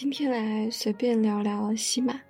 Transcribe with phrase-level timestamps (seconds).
[0.00, 2.29] 今天来随便聊聊西马。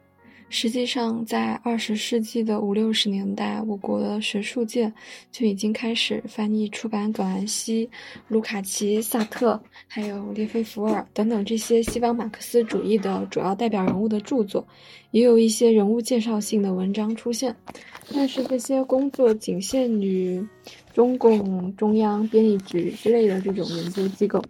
[0.53, 4.93] 实际上，在二十世纪的五六十年代，我国的学术界
[5.31, 7.89] 就已经开始翻译出版葛兰西、
[8.27, 14.67] 卢卡奇、萨特，还有列菲弗尔等等这些西方马克思主义的主要代表人物的著作，
[15.13, 17.55] 也有一些人物介绍性的文章出现。
[18.13, 20.45] 但是这些工作仅限于
[20.93, 24.43] 中共中央编译局之类的这种研究机构，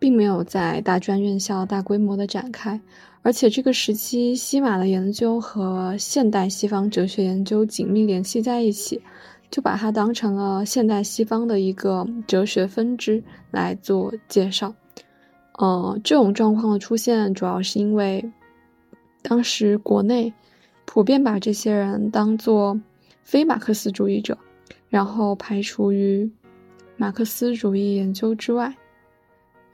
[0.00, 2.80] 并没有在大专院校大规模的展开。
[3.24, 9.00] 而且这个时期，西马的研究和现代西方哲学研究紧密联系在一起，
[9.50, 14.74] 就把它当成了现代西方的一个哲学分支来做介绍。
[15.54, 18.30] 呃，这种状况的出现，主要是因为
[19.22, 20.30] 当时国内
[20.84, 22.78] 普遍把这些人当做
[23.22, 24.36] 非马克思主义者，
[24.90, 26.30] 然后排除于
[26.98, 28.76] 马克思主义研究之外。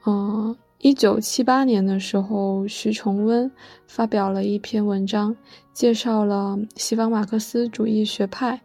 [0.05, 0.55] 嗯。
[0.83, 3.49] 一九七八年的时候，徐崇温
[3.85, 5.35] 发表了一篇文章，
[5.73, 8.59] 介绍了西方马克思主义学派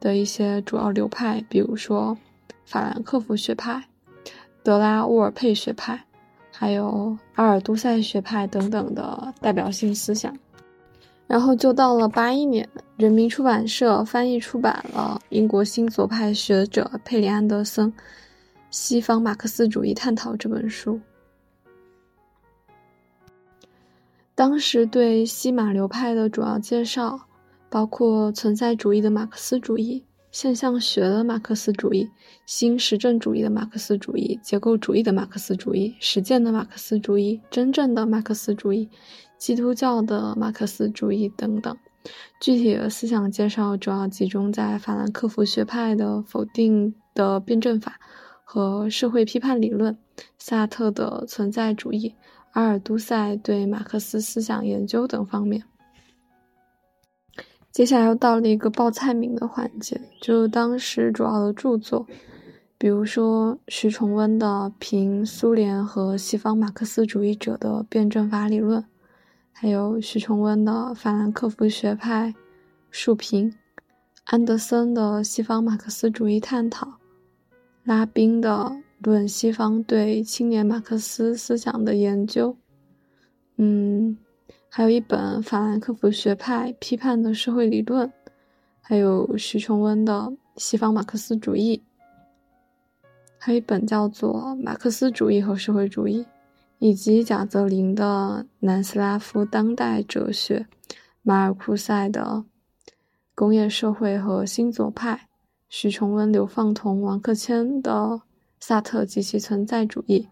[0.00, 2.18] 的一些主要流派，比如说
[2.64, 3.80] 法兰克福学派、
[4.64, 6.04] 德拉沃尔佩学派，
[6.50, 10.36] 还有阿尔都塞学派等等的代表性思想。
[11.28, 17.88] 然后就到了八一年，人民出版社翻译出版了英国新左派学者佩里安德森
[18.72, 21.00] 《西方马克思主义探讨》这本书。
[24.42, 27.28] 当时对西马流派的主要介绍，
[27.70, 32.10] 包括存在主义的马克思主义、现象学的马克思主义、
[32.44, 38.90] 新实证主义的马克思主义、结构主义的马克思主义、实践的马克思主义、真正的马克思主义、
[39.38, 41.76] 基督教的马克思主义等等。
[42.40, 48.00] 具体的思想介绍主要集中在法兰克福学派的否定的辩证法
[48.42, 49.96] 和社会批判理论、
[50.36, 52.16] 萨特的存在主义。
[52.52, 55.64] 阿尔都塞对马克思思想研究等方面，
[57.70, 62.06] 接下来又到了一个报菜名的环节，就当时主要的著作，
[62.76, 64.46] 比如说徐崇温的
[64.78, 68.82] 《评苏联和西方马克思主义者的辩证法理论》，
[69.50, 72.34] 还有徐崇温的法兰克福学派
[72.90, 73.54] 述评，
[74.24, 76.86] 安德森的《西方马克思主义探讨》，
[77.84, 78.81] 拉宾的。
[79.02, 82.56] 论西方对青年马克思思想的研究，
[83.56, 84.16] 嗯，
[84.68, 88.10] 还有一本法兰克福学派批判的社会理论，
[88.80, 90.12] 还有徐崇温的
[90.56, 91.82] 《西方马克思主义》，
[93.38, 96.22] 还有一本叫做《马克思主义和社会主义》，
[96.78, 100.66] 以及贾泽林的《南斯拉夫当代哲学》，
[101.22, 102.44] 马尔库塞的
[103.34, 105.14] 《工业社会和新左派》，
[105.68, 108.22] 徐崇温、刘放同、王克谦的。
[108.64, 110.28] 萨特及其存在主义，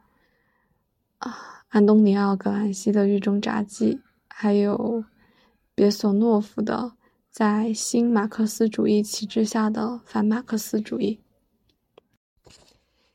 [1.19, 3.97] 啊，安东尼奥·格兰西的《狱中札记》，
[4.29, 5.05] 还有
[5.75, 6.93] 别索诺夫的
[7.29, 11.19] 在新马克思主义旗帜下的反马克思主义。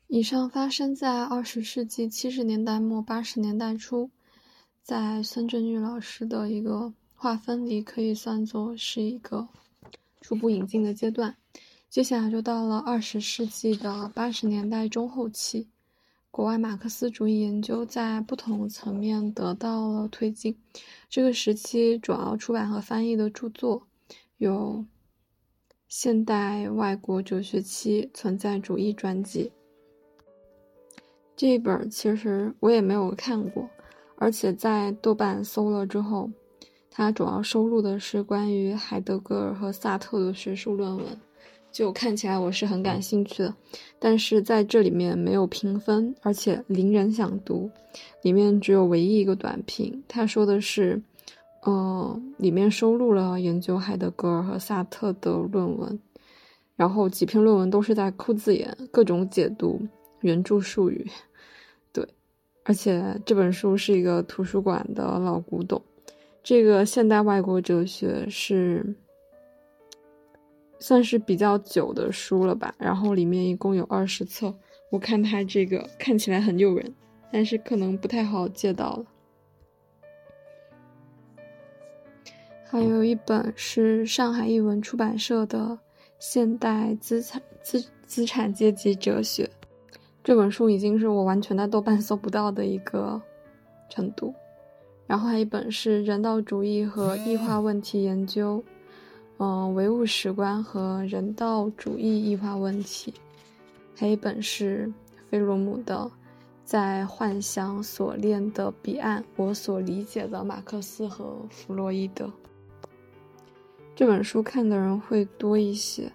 [0.08, 4.12] 以上发生在二十世纪七十年代末八十年代初，
[4.84, 9.48] 在孙振玉老师的一个划分里，可以算作是一个
[10.20, 11.38] 初步引进的阶段。
[11.96, 15.70] 接下来就到了二十世纪的八十年代中后期，
[16.30, 20.58] 国外马克思主义研究在不同层面得到了推进。
[21.10, 23.88] 这个时期主要出版和翻译的著作
[24.36, 24.86] 有
[25.88, 29.54] 《现代外国哲学期存在主义专辑》
[31.38, 33.70] 这一本，其实我也没有看过，
[34.18, 36.30] 而且在豆瓣搜了之后，
[36.92, 41.06] 它主要收录的是关于海德格尔和萨特的学术论文。
[41.76, 43.54] 就看起来我是很感兴趣的，
[44.00, 47.70] 但是在这里面没有评分，而且零人想读，
[48.22, 50.02] 里面只有唯一一个短评。
[50.08, 51.02] 他说的是，
[51.68, 56.00] 嗯，里面收录了研究海德格尔和萨特的论文，
[56.78, 59.86] 然后几篇论文都是在抠字眼，各种解读
[60.22, 61.06] 原著术语。
[61.92, 62.08] 对，
[62.64, 65.84] 而且这本书是一个图书馆的老古董，
[66.42, 68.96] 这个现代外国哲学是。
[70.80, 74.54] 算是比较久的书了吧，然后里面一共有二十册，
[74.92, 76.94] 我看它这个看起来很诱人，
[77.32, 79.06] 但是可能不太好借到了。
[82.68, 85.60] 还有一本是上海译文出版社的
[86.20, 89.44] 《现代资产资资产阶级哲学》，
[90.24, 93.22] 这本书已经是我完全在豆瓣搜不到的一个
[93.90, 94.34] 程度。
[95.08, 98.64] 然后还有一本是《人道主义和异化问题研究》。
[99.38, 103.14] 嗯，唯物史观和人道主义异化问题，
[103.96, 104.90] 还有一本是
[105.30, 105.96] 菲洛姆的
[106.64, 112.32] 《在幻想所恋的彼岸，我所理解的马克思和弗洛伊德。
[113.94, 116.10] 这本书看的人会多一些，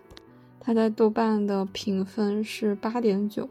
[0.59, 3.47] 他在豆瓣的评分是八点九，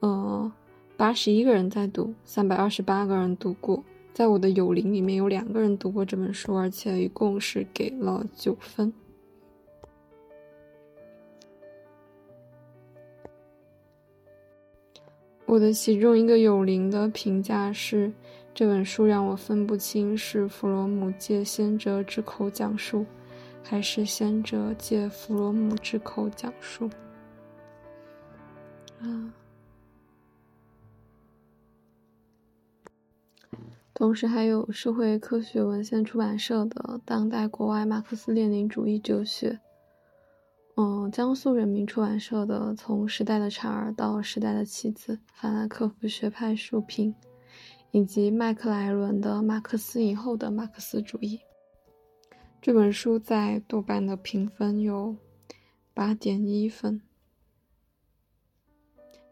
[0.00, 0.52] 呃，
[0.98, 3.82] 八十一个人在读，三百二十八个人读过。
[4.12, 8.92] 在我的友邻里面有两个人读过这本书，而且一共是给了九分。
[15.46, 18.12] 我的其中一个友邻的评价是，
[18.52, 23.06] 这本书让我分不清是弗罗姆借先哲之口讲述，
[23.62, 26.90] 还是先哲借弗罗姆之口讲述。
[29.00, 29.32] 啊。
[33.98, 39.50] 同时，还有社会科学文献出版社的《当代国外马克思列宁主义哲学》，
[40.76, 47.12] 嗯，江苏人民出版社的《从时代的产儿到时代的棋子》，法兰克福学派书评，
[47.90, 51.36] 以及麦克莱伦的《马克思以后的马克思主义》。
[52.62, 55.16] 这本书在豆瓣的评分有
[55.92, 57.02] 八点一分，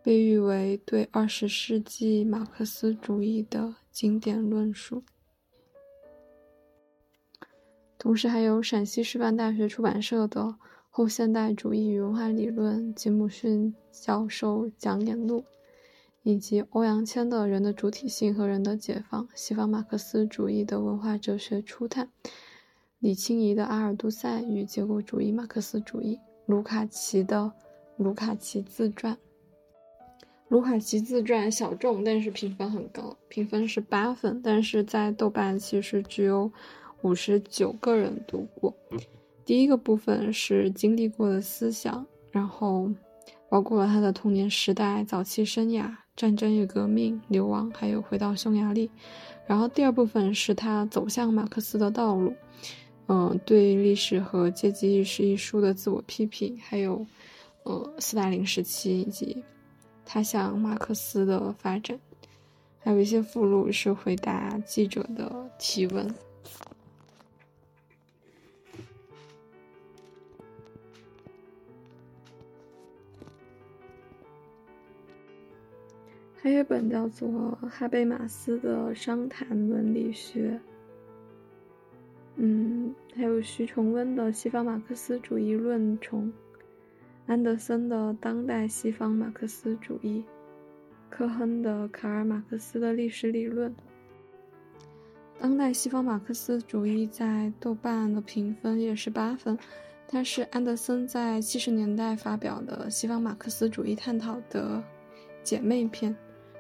[0.03, 3.73] 被誉为对二十世纪马克思主义的。
[3.97, 5.03] 经典论述，
[7.97, 10.43] 同时还有陕西师范大学出版社的
[10.91, 15.43] 《后现代主义与文化理论》吉姆逊教授讲演录，
[16.23, 22.11] 以及欧阳谦的《人的主体性和人的解放：西方马克思主义的文化哲学初探》，
[22.99, 27.39] 李清怡的《阿尔都塞与结构主义马克思主义》，卢卡奇的
[27.97, 29.15] 《卢卡奇自传》。
[30.49, 36.51] 卢卡奇自传小众，但是评分很高，评分是八分，但是在豆瓣其实只有
[37.03, 38.73] 五十九个人读过。
[39.45, 42.89] 第一个部分是经历过的思想，然后
[43.49, 48.89] 包括了他的童年时代、早期生涯、战争与革命、流亡，还有回到匈牙利。
[49.49, 52.33] 然后第二部分是他走向马克思的道路，
[53.09, 57.05] 嗯，对历史和阶级意识一书的自我批评，还有
[57.65, 59.43] 呃斯大林时期以及。
[60.07, 61.99] 他向马克思的发展，
[62.79, 66.15] 还有一些附录是回答记者的提问。
[76.41, 80.53] 还有一本叫做哈贝马斯的《商谈伦理学》，
[82.37, 86.29] 嗯，还有徐崇温的《西方马克思主义论重》。
[87.27, 90.23] 安德森的《当代西方马克思主义》，
[91.11, 93.69] 科亨的《卡尔马克思的历史理论》。
[95.41, 99.59] 当代西方马克思主义在豆瓣的评分也是八分，
[100.07, 104.81] 它是安德森在七十年代发表的西方马克思主义探讨的
[105.43, 106.15] 姐妹篇，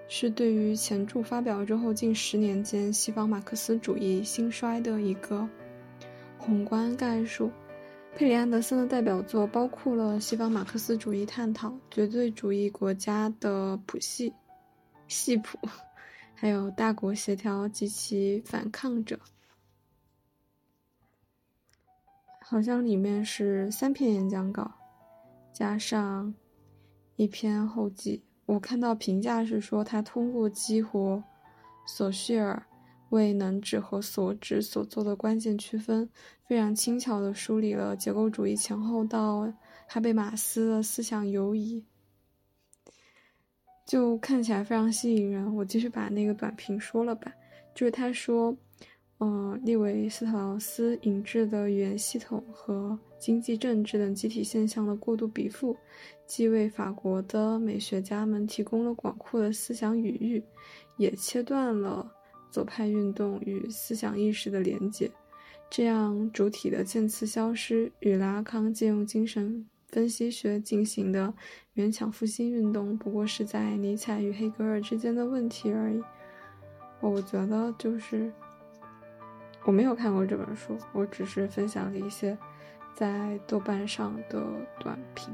[0.08, 5.48] 是对于前著发表之后近十年间西方马克思主义兴衰的一个
[6.36, 7.52] 宏观概述。
[8.16, 14.32] 佩里安德森的代表作包括了西方马克思主义探讨、绝对主义国家的谱系、
[15.06, 15.58] 系谱，
[16.34, 19.20] 还有大国协调及其反抗者。
[22.40, 24.72] 好像里面是三篇演讲稿，
[25.52, 26.35] 加上
[27.16, 28.25] 一篇后记。
[28.46, 31.23] 我看到评价是说他通过激活
[31.87, 32.66] 索绪尔。
[33.16, 36.08] 为能指和所指所做的关键区分，
[36.46, 39.52] 非常轻巧地梳理了结构主义前后到
[39.88, 41.85] 哈贝马斯的思想游移，
[43.85, 45.52] 就看起来非常吸引人。
[45.56, 47.32] 我继续把那个短评说了吧，
[47.75, 48.56] 就是他说，
[49.18, 55.76] 嗯，利维斯特劳斯引致的语言系统和经济政治等集体现象的过度比附，
[56.26, 60.42] 既为法国的美学家们提供了广阔的思想语域，
[60.96, 62.12] 也切断了。
[62.56, 65.10] 左派运动与思想意识的连结，
[65.68, 71.34] 这样主体的渐次消失，与拉康借用精神分析学进行的
[71.75, 76.02] 勉强复兴运动，不过是在尼采与黑格尔之间的问题而已。
[77.00, 78.32] 我觉得就是
[79.66, 82.38] 我没有看过这本书，我只是分享了一些
[82.94, 84.42] 在豆瓣上的
[84.80, 85.30] 短评。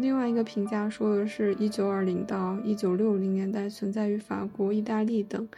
[0.00, 5.48] 另外一个评价说的是，一九二零到一九六零年代存在于法国、意大利等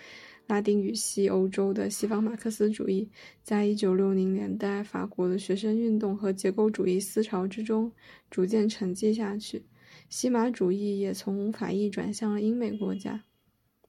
[0.46, 3.06] 拉丁语系欧洲的西方马克思主义，
[3.42, 7.92] 在一九六零年代法国的学生运动和结构主义思潮之中
[8.30, 9.62] 逐渐沉寂下去，
[10.08, 13.22] 西马主义也从法意转向了英美国家。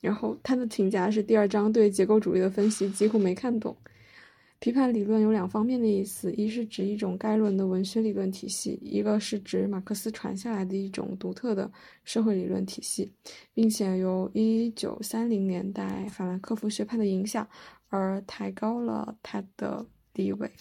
[0.02, 3.78] 然后他的评价是，第二章对结构主义的分析几乎没看懂。
[4.62, 11.70] 批判理论有两方面的意思，一是指一种概论的文学理论体系，一个是指马克思传下来的一种独特的
[12.04, 13.12] 社会理论体系，
[13.56, 17.48] 并且由1930年代法兰克福学派的影响
[17.90, 20.52] 而抬高了他的地位。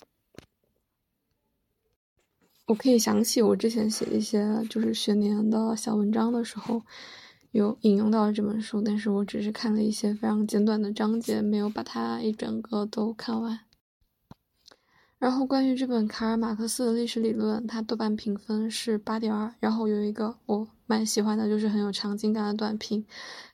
[2.65, 6.81] 我可以想起我之前写一些就是学年的小文章的时候，
[7.51, 13.61] 有引用到这本书，但是我只是看了一些非常简短的章节，没有把它一整个都看完。
[15.21, 19.55] 然后关于这本卡尔马克思的历史理论，它豆瓣评分是八点二。
[19.61, 23.05] 然后有一个我蛮喜欢的，就是很有场景感的短评。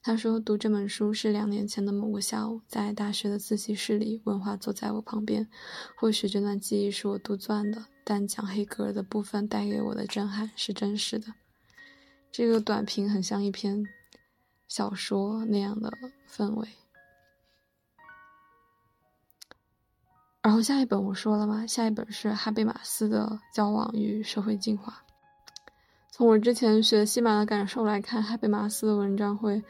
[0.00, 5.44] 他说读这本书是两年前的某个下午，在大学的自习室里，文化坐在我旁边。
[5.96, 11.26] 或许这段记忆是我杜撰的，但讲黑格尔的部分带给我的震撼是真实的。
[12.30, 13.84] 这个短评很像一篇
[14.68, 15.92] 小说那样的
[16.30, 16.68] 氛围。
[20.46, 24.92] 然后下一本我说了吗，下一本是哈贝马斯的《交往与社会进化》。
[26.08, 29.60] 从我之前学西马的感受来看，哈贝马斯的文章会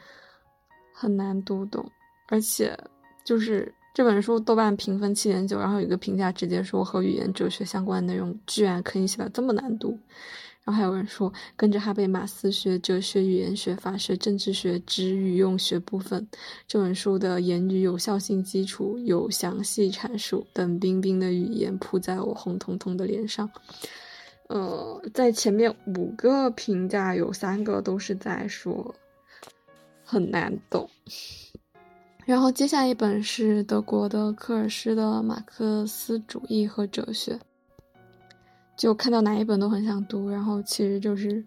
[0.93, 1.83] 很难读懂，
[2.27, 2.77] 而且
[3.23, 9.97] 就是这本书豆瓣评分七点九，然后有一个评价直接说和语言哲学相关的内容居然可以写的这么难读。
[10.67, 16.27] 然后还有人说，跟着哈贝马斯学哲学、语言学、法学、政治学之语用学部分，
[16.67, 23.49] 这本书的言语有效性基础有详细阐述等冰冰的语言扑在我红彤彤的脸上。
[24.49, 28.93] 呃，在前面五个评价有三个都是在说
[30.03, 30.89] 很难懂。
[32.25, 37.35] 然后接下一本是德国的科尔施的《马克思主义和哲学》。
[38.77, 41.43] 就看到哪一本都很想读，然后其实就是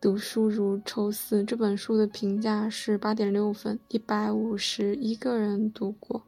[0.00, 1.44] 读书如抽丝。
[1.44, 6.22] 这本书的评价是八点六分，一百五十一个人读过。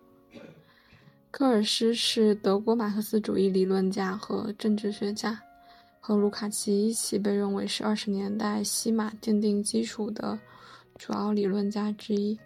[1.30, 5.40] 科尔施是德国马克思主义理论家和政治学家，
[5.98, 10.38] 和卢卡奇一起被认为是二十年代西马奠定基础的
[10.98, 12.38] 主要理论家之一。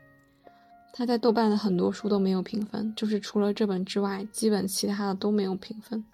[0.92, 6.04] 他在豆瓣的很多书都没有评分，就是除了这本之外，基本其他的都没有评分。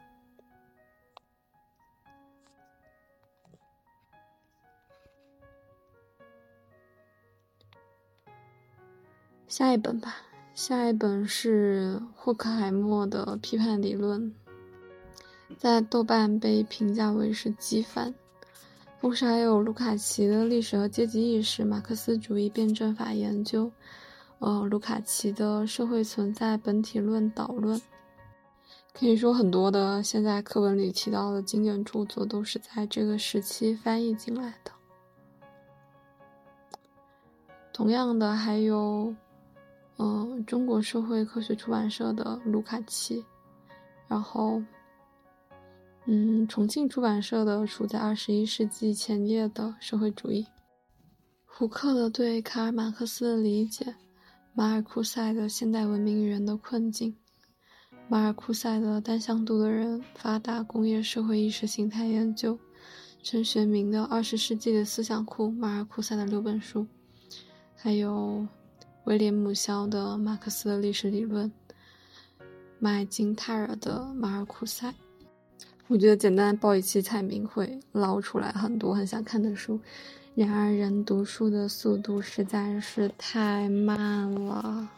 [9.56, 10.16] 下一本吧，
[10.52, 14.20] 下一本是霍克海默的《批判理论》，
[15.56, 18.12] 在豆瓣被评价为是极范。
[19.00, 23.70] 同时还有卢卡奇的《历史和阶级意识》、马克思主义辩证法研究，
[24.40, 27.78] 呃，卢卡奇的《社会存在本体论导论》。
[28.92, 34.72] 可以说，很多的现在课文里提到的经典著作都是在这个时期翻译进来的。
[37.72, 39.14] 同样的，还有。
[39.96, 43.24] 嗯，中国社会科学出版社的卢卡奇，
[44.08, 44.60] 然后，
[46.06, 50.46] 嗯，重庆出版社的处在二十一世纪前叶的社会主义，
[51.44, 53.94] 胡克的对卡尔马克思的理解，
[54.52, 57.16] 马尔库塞的现代文明与人的困境，
[58.08, 62.58] 马尔库塞的单向度的人发达工业社会意识形态研究，
[63.22, 66.84] 陈学明的二十世纪的思想库，马尔库塞的六本书，
[67.76, 68.44] 还有。
[69.04, 71.46] 威廉姆肖的《马克思的历史理论》，
[72.78, 74.88] 麦金泰尔的《马尔库塞》，
[75.88, 79.78] 我觉得简单报一期菜名会捞出来很多很想看的书。
[80.34, 84.88] 然而，人读书的速度实在是太慢了。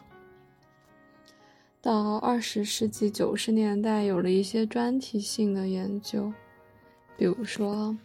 [1.81, 6.31] 到二十世纪九十年代，有了一些专题性的研究，
[7.17, 7.95] 比如说，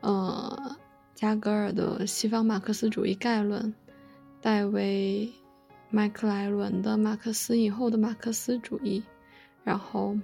[0.00, 0.74] 呃，
[1.14, 3.62] 加格尔的《西方马克思主义概论》。
[4.44, 5.26] 戴维·
[5.88, 9.00] 麦克莱伦的《马克思以后的马克思主义》，
[9.64, 10.14] 然后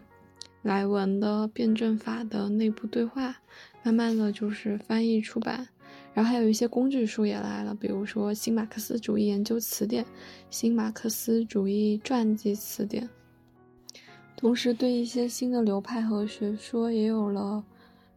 [0.60, 3.30] 莱文的《辩证法的内部对话》，
[3.82, 5.66] 慢慢的就是翻译出版，
[6.12, 10.04] 然后还有一些工具书也来了，比如说《新马克思主义研究词典》
[10.50, 13.08] 《新马克思主义传记词典》，
[14.36, 17.64] 同时对一些新的流派和学说也有了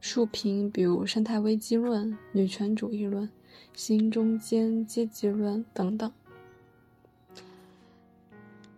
[0.01, 3.29] 述评，比如生态危机论、女权主义论。
[3.73, 6.11] 新中间阶级论等等，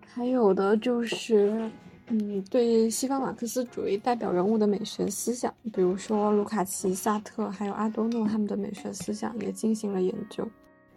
[0.05, 1.69] 还有的就是，
[2.07, 10.47] 嗯，对西方马克思主义代表人物的美学思想，比如说卢卡奇、萨特，还有阿多诺他们的美学思想也进行了研究。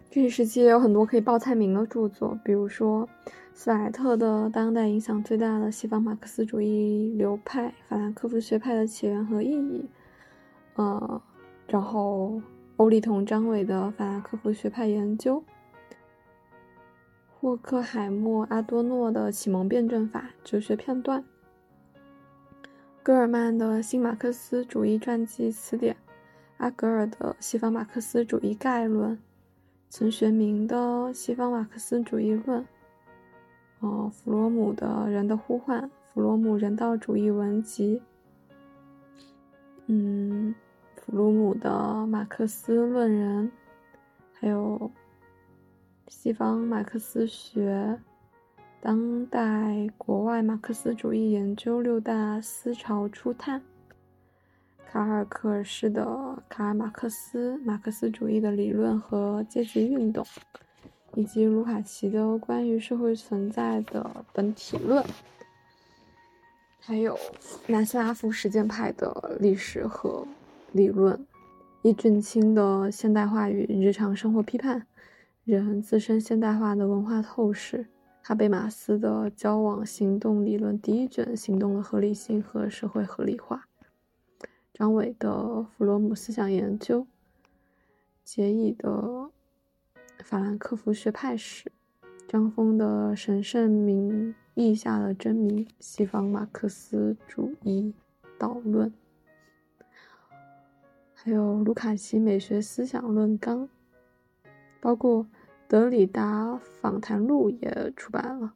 [0.09, 3.07] 这一时期也有很多可以报菜名的著作，比如说
[3.53, 9.85] 斯莱特的当代影响最大的西方马克思主义流派——法兰克福学派的起源和意义，
[10.75, 11.21] 呃，
[11.67, 12.41] 然后。
[12.79, 15.43] 欧里同张伟的法兰克福学派研究，
[17.37, 21.25] 霍克海默阿多诺的启蒙辩证法哲学片段，
[23.03, 25.93] 戈尔曼的《新马克思主义传记词典》，
[26.55, 29.17] 阿格尔的《西方马克思主义概论》，
[29.89, 30.77] 陈学明的
[31.13, 32.61] 《西方马克思主义论》，
[33.81, 35.83] 哦，弗罗姆的《人的呼唤》，
[36.13, 38.01] 弗罗姆人道主义文集，
[39.87, 40.55] 嗯，
[41.11, 41.69] 鲁姆的
[42.05, 43.47] 《马克思论人》，
[44.39, 44.91] 还有
[46.07, 47.99] 西方马克思学。
[48.81, 53.61] 当代国外马克思主义研究六大思潮初探，
[54.89, 56.05] 卡尔克尔式的
[56.47, 60.23] 《卡尔马克思马克思主义的理论和阶级运动》，
[61.15, 65.03] 以及卢卡奇的《关于社会存在的本体论》，
[66.79, 67.17] 还有
[67.67, 70.25] 南斯拉夫实践派的历史和
[70.71, 71.25] 理论，
[71.81, 72.61] 易俊清的
[72.91, 74.85] 《现代化与日常生活批判：
[75.43, 77.77] 人自身现代化的文化透视》。
[78.21, 83.67] 哈贝马斯的交往行动理论第一卷：行动的合理性和社会合理化。
[84.71, 87.07] 张伟的弗洛姆思想研究。
[88.23, 89.31] 杰乙的
[90.23, 91.71] 法兰克福学派史。
[92.27, 97.95] 张峰的神圣名义下的真名：西方马克思主义
[98.37, 98.93] 导论。
[101.21, 103.67] 还有卢卡奇美学思想论纲，
[104.79, 105.25] 包括。
[105.67, 108.55] 德里达访谈录也出版了，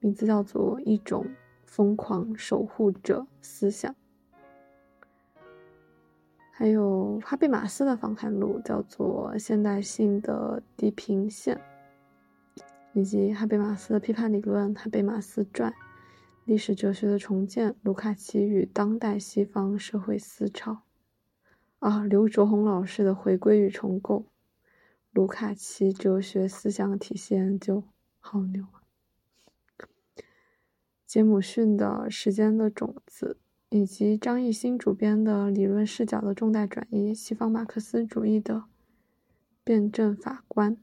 [0.00, 1.24] 名字叫做《一种
[1.64, 3.92] 疯狂守护者思想》。
[6.50, 11.56] 还有哈贝马斯的访谈录，叫做《现代性的地平线》，
[12.92, 15.70] 以及哈贝马斯的批判理论《哈贝马斯传》，
[16.44, 20.85] 历史哲学的重建，卢卡奇与当代西方社会思潮。
[21.78, 24.26] 啊，刘卓宏老师的回归与重构。
[25.12, 27.84] 卢卡奇哲学思想体系研究，
[28.18, 28.84] 好牛啊！
[31.06, 33.38] 杰姆逊的《时间的种子》，
[33.76, 38.64] 以及张艺兴主编的《理论视角的重大转移：西方马克思主义的
[39.64, 40.76] 辩证法观》，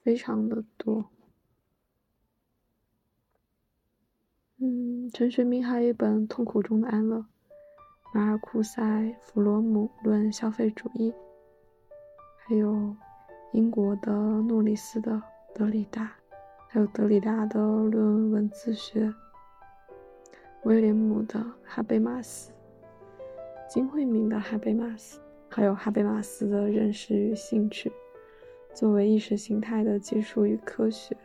[0.00, 1.10] 非常的多。
[4.58, 7.18] 嗯，陈学明还有一本《痛苦中的安乐》。
[8.14, 8.80] 马尔库塞·
[9.20, 11.12] 弗罗姆论消费主义，
[12.46, 12.94] 还有
[13.50, 15.20] 英国的诺里斯的
[15.52, 16.12] 德里达，
[16.68, 19.12] 还有德里达的论文字学，
[20.62, 22.52] 威廉姆的哈贝马斯，
[23.68, 27.90] 金惠明的哈贝马斯，还有哈贝马斯的认识与兴趣，
[28.72, 31.16] 作为意识形态的技术与科学。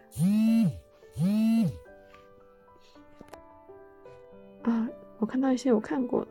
[4.64, 6.28] 啊，我看到一些我看过的。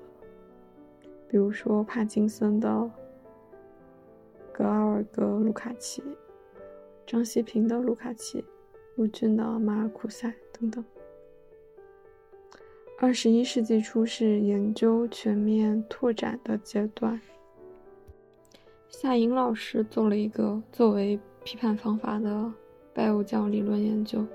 [1.28, 2.90] 比如说帕金森的
[4.52, 6.02] 格奥尔格·卢卡奇、
[7.06, 8.44] 张希平的卢卡奇、
[8.96, 10.84] 陆军的马尔库塞等等。
[12.98, 17.20] 二十一世纪初是研究全面拓展的阶段。
[18.88, 22.52] 夏莹老师做了一个作为批判方法的
[22.92, 24.26] 拜欧教理论研究，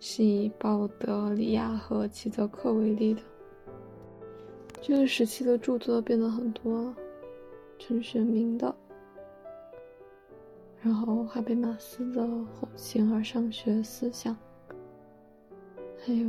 [0.00, 3.20] 是以鲍德里亚和齐泽克为例的。
[4.88, 6.94] 这个时期的著作变得很多，
[7.78, 8.74] 陈学明的，
[10.80, 14.34] 然后哈贝马斯的《后形而上学思想》，
[15.98, 16.26] 还有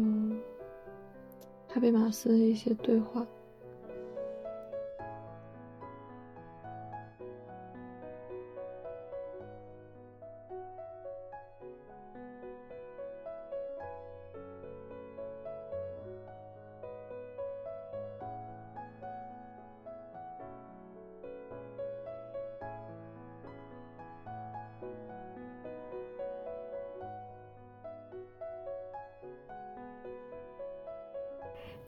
[1.70, 3.26] 哈贝马斯的一些对话。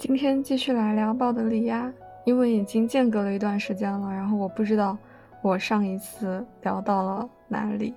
[0.02, 1.94] 今天继续来聊鲍德里亚，
[2.26, 4.98] 因为已经间隔了一段时间了，然后我不知道
[5.44, 7.94] 我上一次聊到了哪里，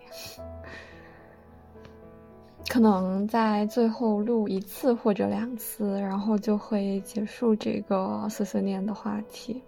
[2.69, 9.63] 可能在最后录一次或者两次，然后就会结束这个碎碎念的话题。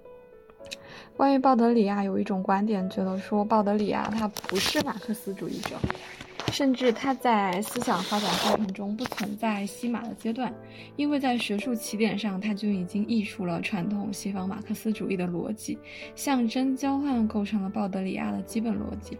[1.16, 5.74] 关于鲍德里亚，有一种观点觉得说，鲍德里亚他不是马克思主义者。
[6.52, 10.52] 甚至他在思想发展过程中不存在西马的阶段，
[10.96, 15.78] 因为在学术起点上他就已经译出了传统西方马克思主义的逻辑，
[16.14, 19.18] 象征交换构成了鲍德里亚的基本逻辑。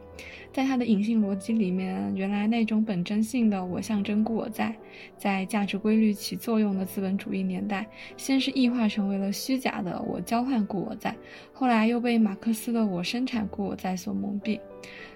[0.51, 4.75] 在他的隐性逻辑里面，原来那种本真性的我象征故我在，
[5.19, 7.87] 在价值规律起作用的资本主义年代，
[8.17, 11.15] 先是异化成为了虚假的我交换故我在，
[11.53, 14.59] 后来又被马克思的我生产故我在所蒙蔽。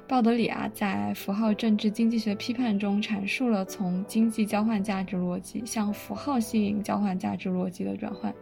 [0.07, 8.35] 鲍德里亚在《符号政治经济学批判》中阐述了从经济交换价值逻辑向符号性交换价值逻辑的转换。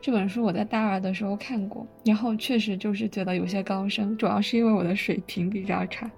[0.00, 6.10] 这本书我在大二的时候看过，然后确实就是觉得有些高深，主要是因为我的水平比较差。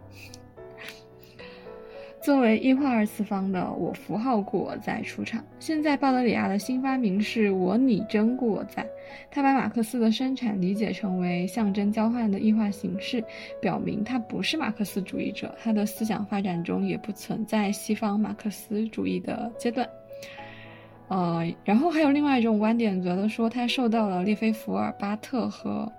[2.29, 5.43] 作为一化二次方的我符号故我在出场。
[5.59, 8.87] 现在鲍德里亚的新发明是我拟真故我在。
[9.31, 13.25] 他把马克思的生产理解成为象征交换的异化形式，
[13.63, 15.55] 表明他不是马克思主义者。
[15.63, 19.89] 他的思想发展中也不存在西方马克思主义的阶段。
[21.09, 25.91] 呃，然后还有另外一种观点，觉得说他受到了列菲伏尔、巴特和。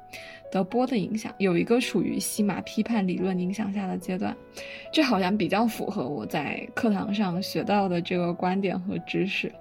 [0.52, 4.36] 德波的影响有一个属于西马批判理论影响下的阶段，
[4.92, 9.52] 这好像比较符合我在课堂上学到的这个观点和知识。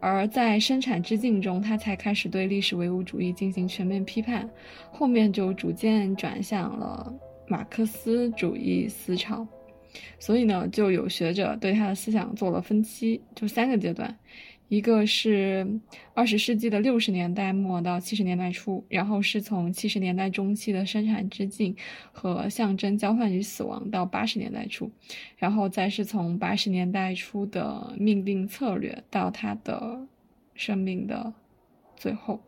[0.00, 4.48] 而在生产之境中，他才开始对历史唯物主义进行全面批判，
[4.90, 7.10] 后面就逐渐转向了
[7.48, 9.46] 马克思主义思潮。
[10.18, 14.14] 所以呢，就有学者对他的思想做了分期，就三个阶段。
[14.74, 15.64] 一个是
[16.14, 21.76] 二十世纪的六十年代末到七十年代初，然后是从七十年代中期的生产之境
[22.10, 24.90] 和象征交换与死亡到八十年代初，
[25.36, 29.96] 然后再是从八十年代初的命定策略到他的
[30.56, 31.32] 生命的
[31.96, 32.40] 最后，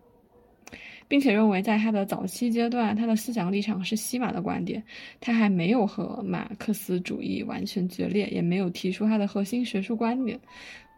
[1.06, 4.82] 并且认为在他的早期阶段，他的思想立场是西马的观点，
[5.20, 10.40] 他还没有和马克思主义完全决裂，也没有提出他的核心学术观点。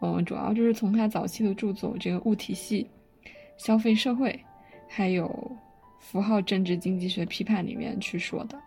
[0.01, 2.89] 嗯，主要就是从他早期的著作《这个物体系、
[3.57, 4.31] 消费社会》，
[4.89, 5.27] 还有
[5.99, 8.59] 《符号政治经济学批判》里面去说的。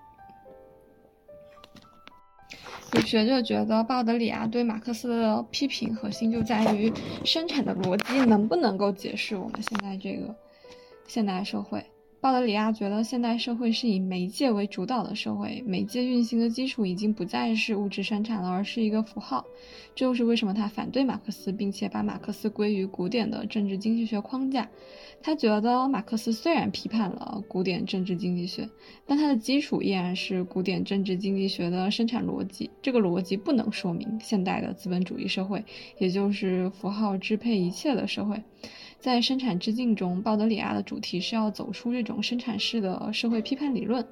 [2.94, 6.92] 有学者觉得，鲍德里亚对马克思的批评核心就在于
[7.24, 10.36] 生产的逻辑能不能够解释我们现在这个
[11.08, 11.82] 现代社会。
[12.22, 19.44] 鲍德里亚觉得，现代社会是以媒介为主导的社会，媒介运行的基础已经不再是物质生产了，而是一个符号。
[19.96, 24.70] 这就是为什么他反对马克思，并且把马克思归于古典的政治经济学框架。
[25.24, 28.70] 他觉得，马克思虽然批判了古典政治经济学，
[29.08, 32.70] 但它的基础依然是古典政治经济学的生产逻辑。
[32.84, 35.66] 这个逻辑不能说明现代的资本主义社会，
[35.98, 38.40] 也就是符号支配一切的社会。
[39.02, 44.06] 在生产之境中，鲍德里亚的主题是要走出这种生产式的社会批判理论，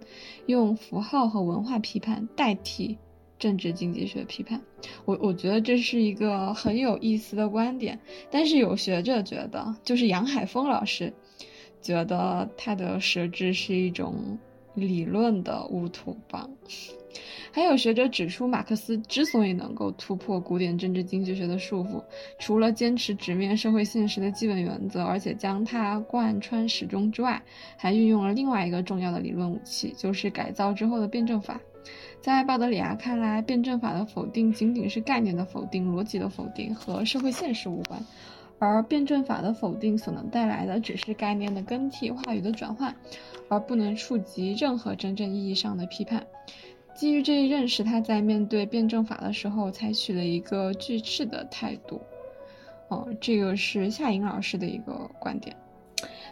[0.48, 2.98] 用符号和文化批判代替
[3.38, 4.60] 政治经济学批判。
[5.06, 8.00] 我我觉得这是一个很有意思的观点，
[8.32, 11.14] 但是有学者觉得，就是杨海峰老师
[11.84, 14.40] 觉得他的实质是一种
[14.74, 16.50] 理论的乌托邦。
[17.52, 22.02] 还有学者指出，马克思之所以能够突破古典政治经济学的束缚，
[22.38, 27.42] 除了坚持直面社会现实的基本原则，而且将它贯穿始终之外，
[27.76, 31.60] 还运用了另外一个重要的理论武器，就是改造之后的辩证法。
[32.22, 38.00] 在鲍德里亚看来，辩证法的否定仅仅是概念的否定、逻辑的否定，和社会现实无关；
[38.60, 42.96] 而辩证法的否定所能带来的，只是概念的更替、话语的转换，
[43.48, 46.28] 而不能触及任何真正意义上的批判。
[46.94, 52.02] 基于这一认识，他在面对辩证法的时候采取了一个拒斥的态度。
[52.90, 55.56] 哦，这个是夏颖老师的一个观点。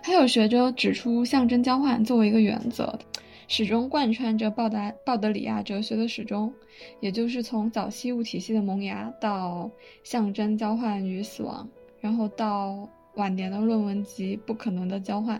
[0.03, 2.99] 还有学者指出，象征交换作为一个原则，
[3.47, 6.53] 始终贯穿着鲍达鲍德里亚哲学的始终，
[6.99, 9.71] 也就是从早期物体系的萌芽到
[10.03, 15.38] 象征交换与死亡，然后到晚年的论文集《不可能的交换》。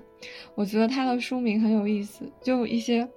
[0.56, 3.08] 我觉得他的书名很有意思，就一些。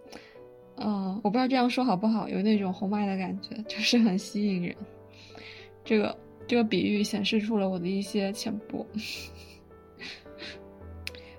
[0.83, 4.75] 嗯，我不知道这样说好不好，有那种红麦的感觉，就是很吸引人。
[5.85, 8.87] 这个这个比喻显示出了我的一些浅薄。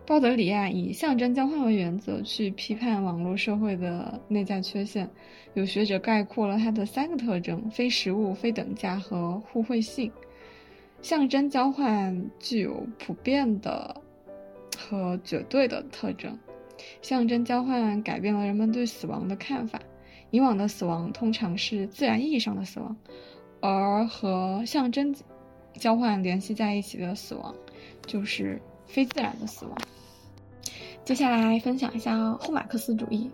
[0.06, 5.10] 鲍德里亚以象征交换为原则去批判网络社会的内在缺陷，
[5.56, 10.12] 有学者概括了它的三个特征：非实物、非等价和互惠性。
[11.02, 13.96] 象征交换具有普遍的
[14.78, 16.38] 和绝对的特征。
[17.02, 19.80] 象征交换改变了人们对死亡的看法。
[20.32, 22.96] 以往的死亡通常是自然意义上的死亡，
[23.60, 25.14] 而和象征
[25.74, 27.54] 交换联系在一起的死亡，
[28.08, 29.78] 就是非自然的死亡。
[31.04, 33.30] 接下来分享一下后马克思主义。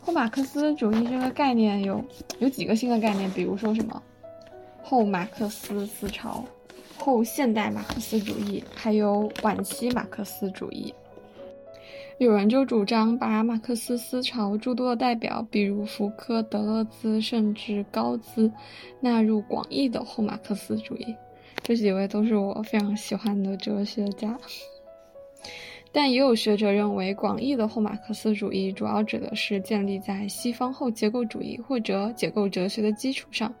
[0.00, 2.02] 后马克思主义这个概念有
[2.38, 4.02] 有几个新的概念，比如说什么
[4.82, 6.42] 后马克思思潮、
[7.04, 10.94] 后现代马克思主义，还有晚期马克思主义。
[12.18, 18.52] 有人就主张把马克思思潮诸多的代表，比如福柯、德勒兹，甚至高兹，
[19.00, 21.16] 纳入广义的后马克思主义。
[21.64, 24.38] 这几位都是我非常喜欢的哲学家。
[25.92, 33.54] 但也有学者认为，广义的后马克思主义主要指的是建立在西方后结构主义或者解构哲学的基础上，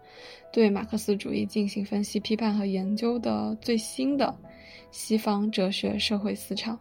[0.50, 4.34] 对马克思主义进行分析、批判和研究的最新的
[4.90, 6.78] 西方哲学社会思潮。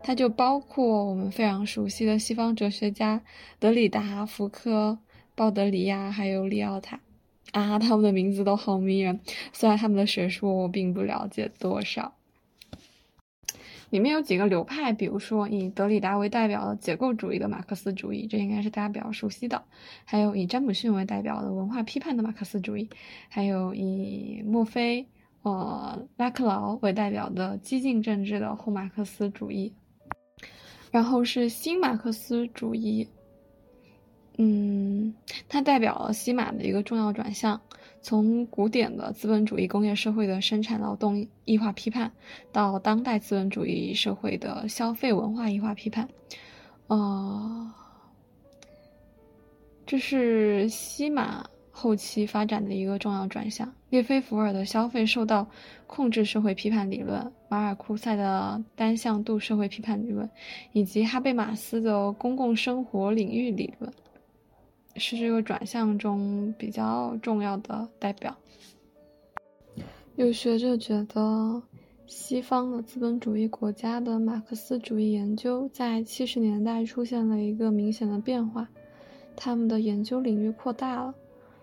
[0.00, 3.20] 它就包括我们非常熟悉的西方哲学家
[3.58, 4.98] 德里达、福柯、
[5.34, 7.00] 鲍德里亚，还有里奥塔。
[7.50, 9.20] 啊，他们的名字都好迷人，
[9.52, 12.14] 虽然他们的学术我并不了解多少。
[13.92, 19.58] 里面有几个流派，比如说以德里达为代表的结构主义的马克思主义，这应该是大家比较熟悉的；
[20.06, 22.88] 还有以詹姆逊为代表的文化批判的马克思主义；
[23.28, 25.06] 还有以墨菲、
[25.42, 29.74] 呃拉克劳为代表的激进政治的后马克思主义。
[30.90, 33.06] 然后是新马克思主义。
[34.38, 35.12] 嗯，
[35.50, 37.60] 它代表了西马的一个重要转向，
[38.02, 42.12] 从古典的资本主义工业社会的生产劳动异化批判，
[42.50, 46.08] 到当代资本主义社会的消费文化异化批判。
[46.88, 47.72] 呃，
[49.86, 53.72] 这是西马后期发展的一个重要转向。
[53.88, 55.46] 列菲伏尔的消费受到
[55.86, 60.28] 控制社会批判理论，马尔库塞的单向度社会批判理论，
[60.72, 63.92] 以及哈贝马斯的公共生活领域理论。
[64.96, 68.36] 是这个转向中比较重要的代表。
[70.16, 71.62] 有学者觉得，
[72.06, 78.68] 西方的资本主义国家的马克思主义研究在七十年代出现了一个明显的变化，
[79.34, 81.14] 他们的研究领域扩大了，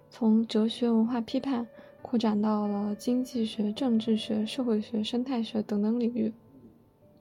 [0.09, 1.67] 从哲学、文化批判
[2.01, 6.33] 扩展到了经济学、政治学、社会学、生态学等等领域。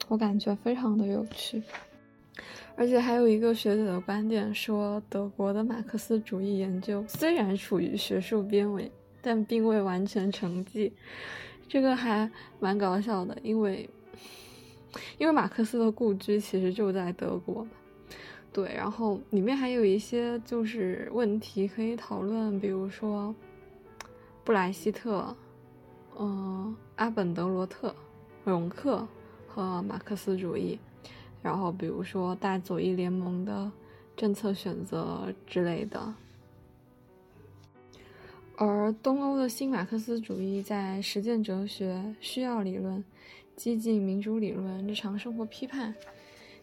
[0.09, 1.62] 我感觉非常的有趣。
[2.79, 8.88] 而且还有一个学者的观点说，德国的马克思主义研究虽然处于学术边缘，
[9.21, 10.93] 但并未完全成绩。
[11.69, 13.91] 这个还蛮搞笑的，因为
[15.19, 17.71] 因为马克思的故居其实就在德国嘛。
[18.53, 23.35] 对，然后里面还有一些就是问题可以讨论，比如说
[24.45, 25.37] 布莱希特、
[26.17, 27.93] 嗯阿本德罗特、
[28.45, 29.05] 容克
[29.49, 30.79] 和马克思主义。
[31.40, 33.70] 然后，比如说大左翼联盟的
[34.16, 36.14] 政策选择之类的，
[38.57, 43.03] 而东欧的新马克思主义在实践哲学、需要理论、
[43.55, 45.94] 激进民主理论、日常生活批判、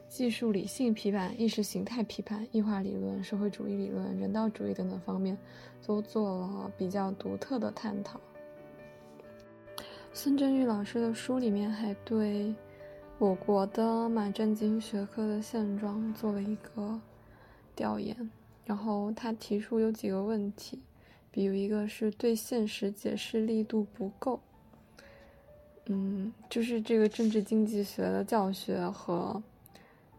[0.10, 5.38] 技术理性批判、意识形态批判、异化理论、社会主义理论、人道主义等等方面，
[5.86, 8.20] 都做了比较独特的探讨。
[10.12, 12.54] 孙正玉老师的书里面还对。
[13.18, 17.00] 我国的马正经学科的现状做了一个
[17.74, 18.30] 调研，
[18.66, 20.82] 然后他提出有几个问题，
[21.32, 24.42] 比如一个是对现实解释力度不够，
[25.86, 29.42] 嗯，就是这个政治经济学的教学和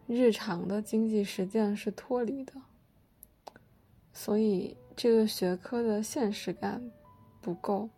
[0.07, 2.55] 日常的经济实践是脱离的，
[4.15, 6.91] 所以这个学科的现实感
[7.43, 7.91] 不够，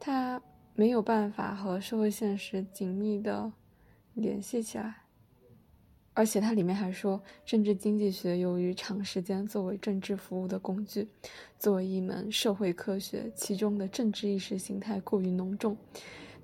[0.00, 0.42] 他。
[0.76, 3.52] 没有办法和社会现实紧密的
[4.14, 5.02] 联系起来，
[6.12, 11.06] 而且它里面还说，政治经济学由于长时间作为政治服务的工具，
[11.60, 15.76] 作为一门社会科学，其中的政治意识形态过于浓重，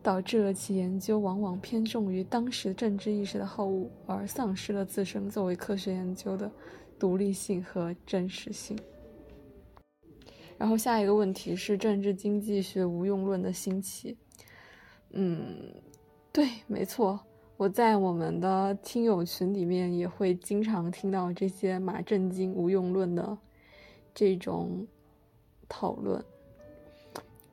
[0.00, 6.48] 导致了其研究往往偏重于当时政治意识的厚物，而丧失了自身作为科学研究的
[7.00, 8.78] 独立性和真实性。
[10.60, 14.14] 然后下一个问题是政治经济学无用论的兴起。
[15.12, 15.72] 嗯，
[16.30, 17.18] 对，没错，
[17.56, 23.38] 我在我们的听友群里面也会经常听到这些马正经无用论的
[24.12, 24.86] 这种
[25.66, 26.22] 讨论。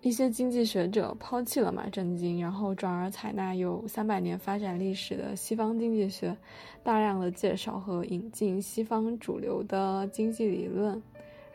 [0.01, 6.35] 一些经济学者抛弃了马正经，然后转而采纳有三百年发展历史的西方经济学，
[6.83, 11.01] 大量的介绍和引进西方主流的经济理论。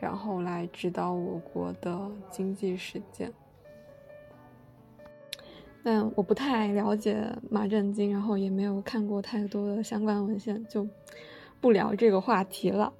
[0.03, 3.31] 然后来指导我国的经济实践，
[5.81, 10.85] 但我不太了解马振经，然后也没有看过太多的相关文献，就
[11.61, 12.91] 不聊这个话题了。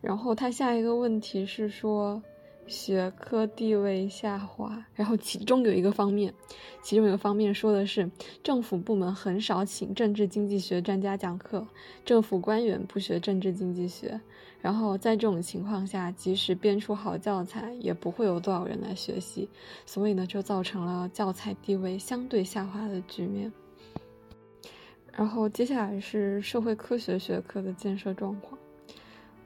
[0.00, 2.20] 然后他下一个问题是说。
[2.68, 6.34] 学科地位下滑，然后其中有一个方面，
[6.82, 8.10] 其中有一个方面说的是
[8.42, 11.66] 政府部门很少请政治经济学专家讲课，
[12.04, 14.20] 政府官员不学政治经济学，
[14.60, 19.48] 然后在这种情况下，即使编出好教材，也不会有多少人来学习，
[19.86, 23.52] 所以呢，就造成了教材地位相对下滑的局面。
[25.12, 28.58] 然后接下来是社会科学学科的建设状况，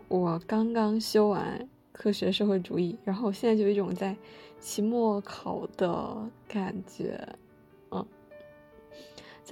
[0.09, 1.69] 我刚刚修完。
[1.95, 4.17] 科学社会主义，然后现在就有一种在
[4.59, 7.21] 期末考的感觉，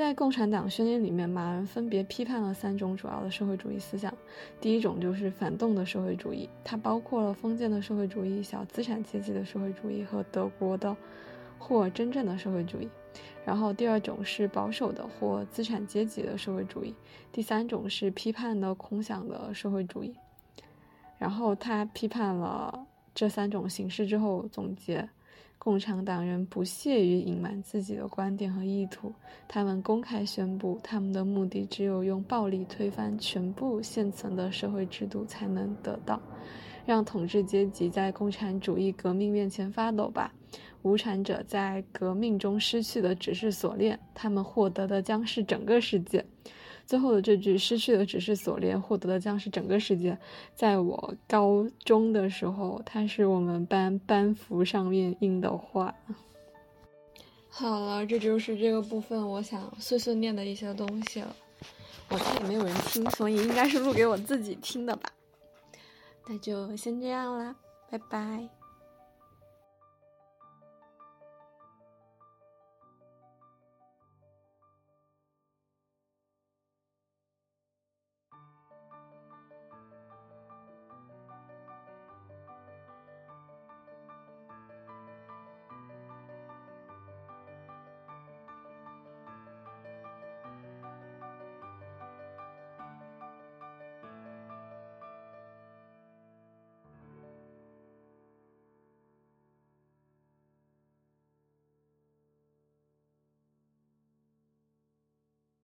[0.01, 4.11] 在《共产党宣言》里面，马恩分别批判了三种主要的社会主义思想。
[4.59, 10.97] 第一种就是反动的社会主义，它包括了封建的社会主义、小资产阶级的社会主义和德国的
[11.59, 12.89] 或真正的社会主义。
[13.45, 16.95] 然后第二种是保守的或资产阶级的社会主义。
[17.31, 20.15] 第三种是批判的空想的社会主义。
[21.19, 25.11] 然后他批判了这三种形式之后，总结。
[25.63, 29.13] 共产党人不屑于隐瞒自己的观点和意图，
[29.47, 36.19] 他们公开宣布，他们的目的只有用暴力推翻全部现存的社会制度才能得到。
[36.87, 40.33] 让统治阶级在共产主义革命面前发抖吧！
[40.81, 46.25] 无产者在革命中失去的只是锁链，他们获得的将是整个世界。
[46.91, 50.19] 最后的这句“失去的只是锁链，获得的将是整个世界”，
[50.57, 55.95] 在我高中的时候，它是我们班班服上面印的话。
[57.49, 61.37] 好了，这就是这个部分我想碎碎念的一些东西了。
[62.09, 65.09] 我这也没有人听，所以应该是录给我自己听的吧。
[66.27, 67.55] 那就先这样啦，
[67.89, 68.60] 拜拜。